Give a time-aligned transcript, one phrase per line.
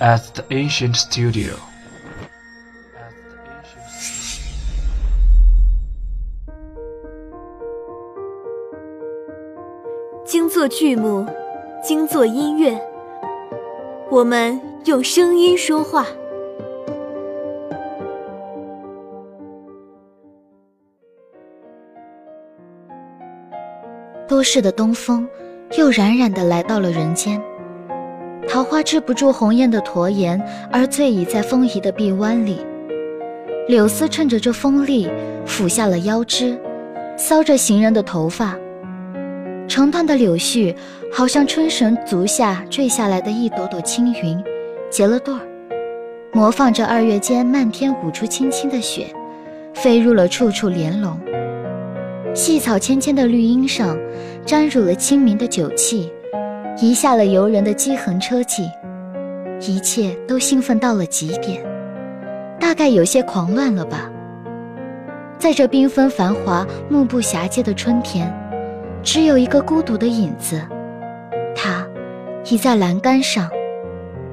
[0.00, 1.54] at the ancient studio.
[10.24, 11.26] 精作剧目，
[11.82, 12.80] 精作音乐，
[14.10, 16.06] 我们用声音说话。
[24.26, 25.28] 都市的东风
[25.76, 27.40] 又冉冉地来到了人间。
[28.48, 30.40] 桃花止不住红艳的驼颜，
[30.70, 32.58] 而醉倚在风移的臂弯里。
[33.68, 35.08] 柳丝趁着这风力，
[35.46, 36.56] 抚下了腰肢，
[37.16, 38.56] 搔着行人的头发。
[39.66, 40.74] 成段的柳絮，
[41.10, 44.42] 好像春神足下坠下来的一朵朵青云，
[44.90, 45.40] 结了对儿，
[46.32, 49.06] 模仿着二月间漫天舞出青青的雪，
[49.72, 51.18] 飞入了处处帘笼。
[52.34, 53.96] 细草芊芊的绿荫上，
[54.44, 56.12] 沾入了清明的酒气。
[56.76, 58.68] 移下了游人的饥痕车迹，
[59.60, 61.64] 一切都兴奋到了极点，
[62.58, 64.10] 大概有些狂乱了吧。
[65.38, 68.32] 在这缤纷繁华、目不暇接的春天，
[69.04, 70.60] 只有一个孤独的影子，
[71.54, 71.86] 他
[72.50, 73.48] 倚在栏杆上，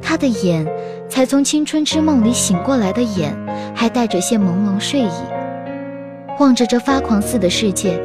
[0.00, 0.66] 他的眼
[1.10, 3.36] 才从青春之梦里醒过来的眼，
[3.74, 5.10] 还带着些朦胧睡意，
[6.38, 8.00] 望着这发狂似的世界，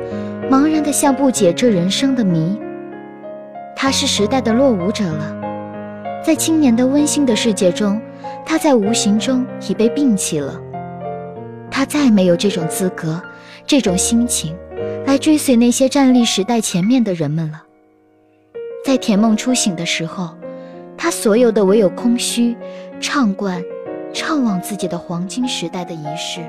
[0.52, 2.60] 茫然的像不解这人生的谜。
[3.80, 8.02] 他是时代的落伍者了，在青年的温馨的世界中，
[8.44, 10.60] 他在无形中已被摒弃了。
[11.70, 13.22] 他再没有这种资格、
[13.68, 14.58] 这种心情，
[15.06, 17.64] 来追随那些站立时代前面的人们了。
[18.84, 20.36] 在甜梦初醒的时候，
[20.98, 22.58] 他所有的唯有空虚、
[23.00, 23.64] 畅观、
[24.12, 26.42] 怅望自己的黄金时代的仪式。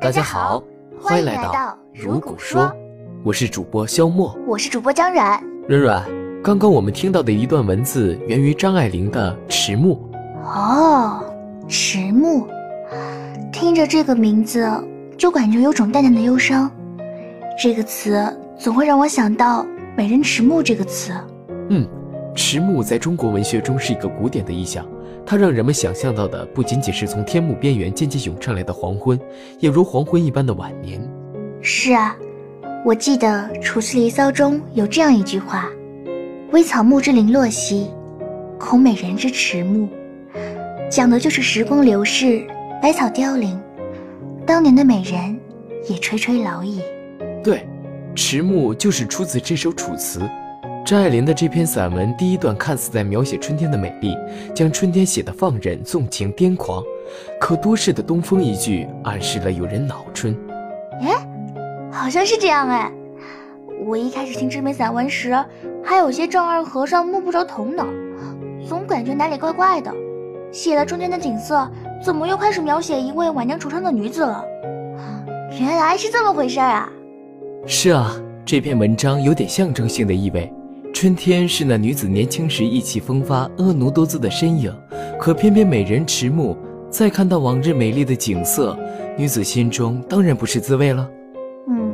[0.00, 0.60] 大家好。
[1.02, 2.72] 欢迎来到如果说，
[3.24, 5.42] 我是主播肖默，我是主播张软。
[5.66, 6.04] 软软，
[6.44, 10.00] 刚刚我们听到的一段文字源于张爱玲的《迟暮》。
[10.46, 11.24] 哦，
[11.66, 12.46] 迟暮，
[13.52, 14.64] 听着这个名字
[15.18, 16.70] 就感觉有种淡淡的忧伤。
[17.60, 18.24] 这个词
[18.56, 19.66] 总会让我想到
[19.98, 21.12] “美人迟暮”这个词。
[21.68, 21.84] 嗯，
[22.34, 24.86] 迟暮在中国文学中是一个古典的意象。
[25.24, 29.18] 它让人们想象到的不仅仅是从天幕边缘渐渐涌上来的黄昏，
[29.60, 31.00] 也如黄昏一般的晚年。
[31.60, 32.16] 是啊，
[32.84, 35.70] 我记得《楚辞离骚》中有这样一句话
[36.50, 37.88] ：“微草木之零落兮，
[38.58, 39.88] 恐美人之迟暮。”
[40.90, 42.44] 讲的就是时光流逝，
[42.82, 43.58] 百草凋零，
[44.44, 45.38] 当年的美人
[45.88, 46.82] 也垂垂老矣。
[47.44, 47.64] 对，
[48.16, 50.18] 迟暮就是出自这首《楚辞》。
[50.84, 54.16] 张爱玲的这篇散文第一段看似在描写春天的美丽，
[54.54, 56.82] 将春天写得放任、纵情、癫狂，
[57.40, 60.36] 可多事的东风一句，暗示了有人恼春。
[61.00, 61.14] 哎，
[61.90, 62.90] 好像是这样哎。
[63.86, 65.32] 我一开始听这篇散文时，
[65.84, 67.86] 还有些丈二和尚摸不着头脑，
[68.68, 69.92] 总感觉哪里怪怪的。
[70.50, 71.66] 写了春天的景色，
[72.04, 74.44] 怎么又开始描写一位晚娘惆怅的女子了？
[75.58, 76.90] 原来是这么回事啊！
[77.66, 80.52] 是啊，这篇文章有点象征性的意味。
[81.02, 84.72] 春天是那女子年轻时意气风发、婀娜多姿的身影，
[85.18, 86.56] 可偏偏美人迟暮，
[86.88, 88.78] 再看到往日美丽的景色，
[89.18, 91.10] 女子心中当然不是滋味了。
[91.66, 91.92] 嗯，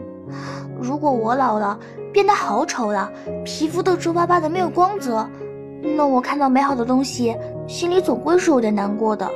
[0.79, 1.81] 如果我老了，
[2.13, 3.11] 变得好丑了，
[3.47, 5.27] 皮肤都皱巴巴的，没有光泽，
[5.97, 7.35] 那我看到美好的东西，
[7.67, 9.27] 心里总归是有点难过的。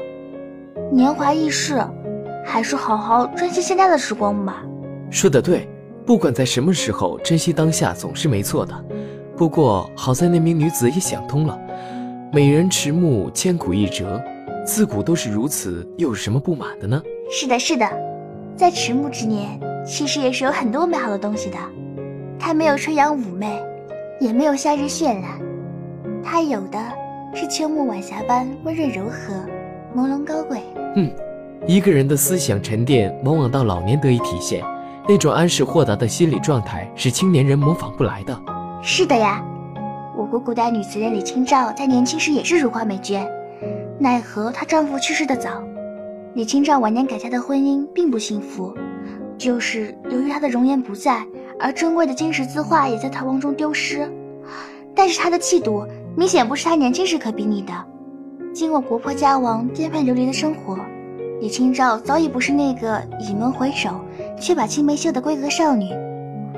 [0.91, 1.83] 年华易逝，
[2.45, 4.63] 还是好好珍惜现在的时光吧。
[5.09, 5.67] 说的对，
[6.05, 8.85] 不管在什么时候，珍惜当下总是没错的。
[9.43, 11.61] 不过好在那名女子也想通了，
[12.33, 14.23] 美人迟暮，千古一折，
[14.65, 17.03] 自古都是如此，又有什么不满的呢？
[17.29, 17.85] 是的，是的，
[18.55, 21.57] 在迟暮之年，其实也是有很多美好的东西的。
[22.39, 23.61] 它没有春阳妩媚，
[24.21, 25.41] 也没有夏日绚烂，
[26.23, 26.79] 它有的
[27.35, 29.35] 是秋末晚霞般温润柔和，
[29.93, 30.61] 朦胧高贵。
[30.95, 31.11] 嗯，
[31.67, 34.63] 一个人的思想沉淀，往往到老年得以体现，
[35.09, 38.41] 那种安适豁达的心理状态，是青年人模仿不来的。
[38.85, 39.41] 是的呀，
[40.17, 43.25] 我国古代女词人李清照在年轻时也是如花美眷，
[43.97, 45.63] 奈何她丈夫去世的早，
[46.35, 48.75] 李清照晚年改嫁的婚姻并不幸福，
[49.39, 51.25] 就是由于她的容颜不在，
[51.61, 54.11] 而珍贵的金石字画也在逃亡中丢失。
[54.97, 55.87] 但是她的气度
[56.17, 57.73] 明显不是她年轻时可比拟的，
[58.53, 60.77] 经过国破家亡、颠沛流离的生活，
[61.41, 63.91] 李清照早已不是那个倚门回首
[64.41, 65.89] 却把青梅嗅的闺阁少女。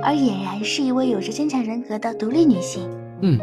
[0.02, 2.88] 而俨然是一位有着坚强人格的独立女性。
[3.22, 3.38] 嗯，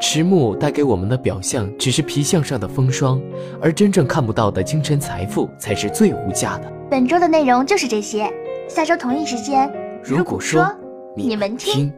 [0.00, 3.20] 迟暮带给我们的表象只是皮相上的风霜，
[3.60, 6.72] 而真正看不到的精神财富才是最无价的。
[6.90, 8.32] 本周的内容就是这些，
[8.68, 9.70] 下周同一时间，
[10.02, 10.66] 如果说
[11.14, 11.92] 你们听。